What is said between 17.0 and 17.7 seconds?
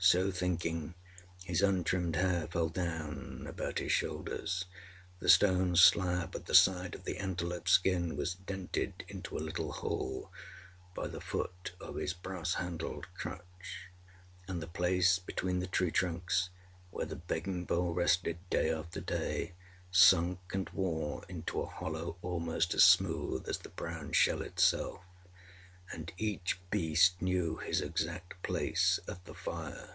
the begging